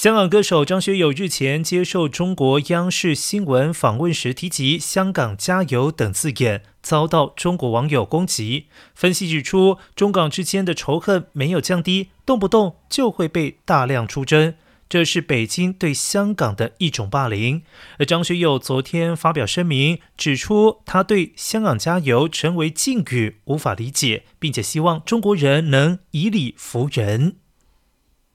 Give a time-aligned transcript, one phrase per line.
[0.00, 8.68] 香港歌手张学友日前接受中国央视新闻访问时提及香港加油等字眼遭到中国网友攻击。
[8.94, 14.54] 分析指出中港之间的仇恨没有降低动不动就会被大量出征
[14.88, 17.60] 这是北京对香港的一种霸凌。
[17.98, 27.36] 而张学友昨天发表声明指出他对香港加油成为禁语无法理解并且希望中国人能以理服人。